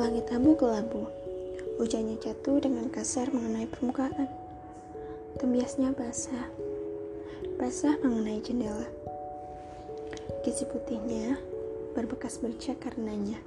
[0.00, 1.12] Langit abu kelabu.
[1.76, 4.32] Hujannya jatuh dengan kasar mengenai permukaan.
[5.36, 6.48] Tembiasnya basah.
[7.60, 8.88] Basah mengenai jendela.
[10.40, 11.36] Kisi putihnya
[11.92, 13.44] berbekas bercak karenanya.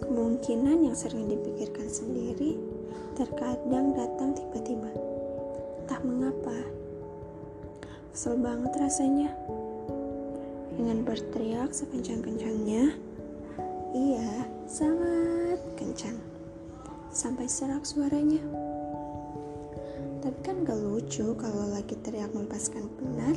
[0.00, 2.56] Kemungkinan yang sering dipikirkan sendiri
[3.20, 4.88] terkadang datang tiba-tiba.
[5.84, 6.56] Entah mengapa.
[8.16, 9.28] Kesel banget rasanya.
[10.72, 12.96] Dengan berteriak sekencang-kencangnya,
[15.90, 16.14] kencang.
[17.10, 18.38] Sampai serak suaranya.
[20.22, 23.34] Tapi kan gak lucu kalau lagi teriak melepaskan penat.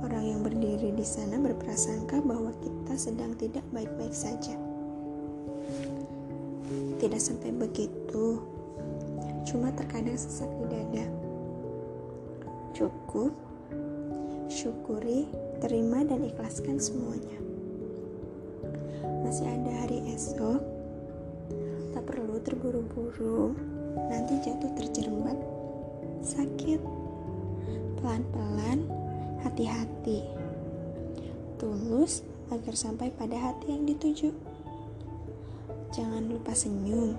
[0.00, 4.56] Orang yang berdiri di sana berprasangka bahwa kita sedang tidak baik-baik saja.
[6.96, 8.40] Tidak sampai begitu.
[9.44, 11.04] Cuma terkadang sesak di dada.
[12.72, 13.36] Cukup,
[14.48, 15.28] syukuri,
[15.60, 17.36] terima dan ikhlaskan semuanya
[19.26, 20.75] masih ada hari esok
[22.06, 23.58] perlu terburu-buru.
[24.06, 25.38] Nanti jatuh terjerembat
[26.22, 26.80] sakit.
[27.98, 28.86] Pelan-pelan
[29.42, 30.22] hati-hati.
[31.58, 32.22] Tulus
[32.54, 34.30] agar sampai pada hati yang dituju.
[35.90, 37.18] Jangan lupa senyum.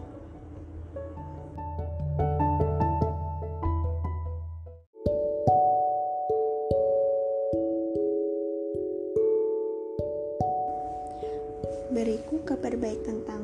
[11.88, 13.37] Beriku kabar baik tentangmu.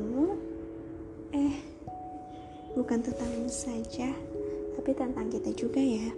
[2.73, 4.09] Bukan tentangmu saja,
[4.73, 6.09] tapi tentang kita juga ya.